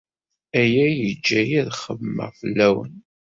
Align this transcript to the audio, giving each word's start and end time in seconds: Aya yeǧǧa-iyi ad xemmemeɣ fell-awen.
Aya 0.61 0.87
yeǧǧa-iyi 0.97 1.57
ad 1.61 1.69
xemmemeɣ 1.81 2.29
fell-awen. 2.39 2.93